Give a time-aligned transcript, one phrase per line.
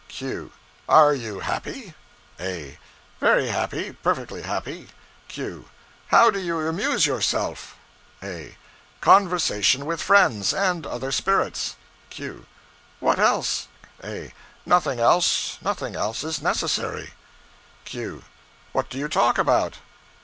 [0.07, 0.51] Q.
[0.89, 1.93] Are you happy?
[2.39, 2.79] A.
[3.19, 3.93] Very happy.
[3.93, 4.87] Perfectly happy.
[5.27, 5.69] Q.
[6.07, 7.77] How do you amuse yourself?
[8.23, 8.57] A.
[8.99, 11.75] Conversation with friends, and other spirits.
[12.09, 12.47] Q.
[12.99, 13.67] What else?
[14.03, 14.33] A.
[14.65, 15.59] Nothing else.
[15.61, 17.13] Nothing else is necessary.
[17.85, 18.23] Q.
[18.71, 19.77] What do you talk about?